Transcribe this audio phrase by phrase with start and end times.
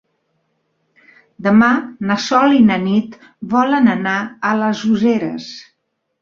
[1.47, 1.67] Demà
[2.11, 3.19] na Sol i na Nit
[3.53, 4.15] volen anar
[4.51, 5.47] a les Useres.